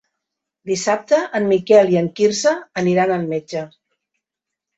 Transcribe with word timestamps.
Dissabte 0.69 1.19
en 1.39 1.45
Miquel 1.51 1.91
i 1.97 1.99
en 2.01 2.07
Quirze 2.21 2.55
aniran 2.85 3.15
al 3.19 3.29
metge. 3.37 3.63